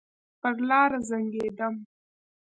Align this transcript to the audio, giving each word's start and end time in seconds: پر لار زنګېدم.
پر 0.41 0.53
لار 0.67 0.91
زنګېدم. 1.09 1.75